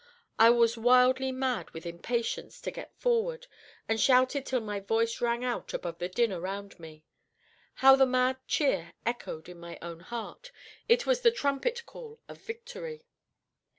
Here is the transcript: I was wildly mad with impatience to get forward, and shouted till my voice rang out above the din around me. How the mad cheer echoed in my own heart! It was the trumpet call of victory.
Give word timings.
I 0.39 0.49
was 0.49 0.79
wildly 0.79 1.31
mad 1.31 1.69
with 1.75 1.85
impatience 1.85 2.59
to 2.61 2.71
get 2.71 2.99
forward, 2.99 3.45
and 3.87 4.01
shouted 4.01 4.47
till 4.47 4.59
my 4.59 4.79
voice 4.79 5.21
rang 5.21 5.45
out 5.45 5.75
above 5.75 5.99
the 5.99 6.09
din 6.09 6.33
around 6.33 6.79
me. 6.79 7.05
How 7.75 7.95
the 7.95 8.07
mad 8.07 8.37
cheer 8.47 8.93
echoed 9.05 9.47
in 9.47 9.59
my 9.59 9.77
own 9.79 9.99
heart! 9.99 10.51
It 10.89 11.05
was 11.05 11.21
the 11.21 11.29
trumpet 11.29 11.83
call 11.85 12.19
of 12.27 12.41
victory. 12.41 13.03